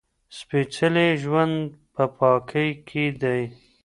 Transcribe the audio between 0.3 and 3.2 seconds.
سپېڅلی ژوند په پاکۍ کې